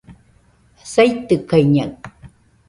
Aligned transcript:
saitɨkaɨñaɨ 0.91 1.91